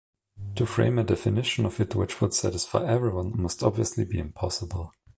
To 0.55 0.65
frame 0.65 0.97
a 0.97 1.03
definition 1.03 1.63
of 1.63 1.79
it 1.79 1.93
which 1.93 2.19
would 2.21 2.33
satisfy 2.33 2.83
everyone 2.87 3.39
must 3.39 3.61
obviously 3.61 4.03
be 4.03 4.17
impossible. 4.17 4.91